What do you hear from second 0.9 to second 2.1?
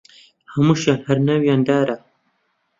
هەر ناویان دارە